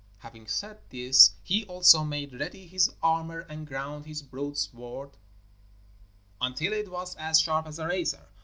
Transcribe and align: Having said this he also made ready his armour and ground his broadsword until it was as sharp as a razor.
Having 0.17 0.47
said 0.47 0.79
this 0.89 1.35
he 1.43 1.63
also 1.65 2.03
made 2.03 2.33
ready 2.39 2.65
his 2.65 2.89
armour 3.03 3.41
and 3.41 3.67
ground 3.67 4.07
his 4.07 4.23
broadsword 4.23 5.11
until 6.41 6.73
it 6.73 6.89
was 6.89 7.15
as 7.17 7.39
sharp 7.39 7.67
as 7.67 7.77
a 7.77 7.85
razor. 7.87 8.25